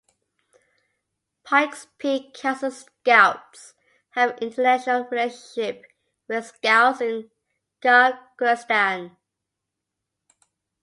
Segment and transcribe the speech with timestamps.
[1.43, 3.75] Pikes Peak Council Scouts
[4.15, 5.85] have an international relationship
[6.27, 7.29] with Scouts in
[7.83, 9.15] Kyrgyzstan.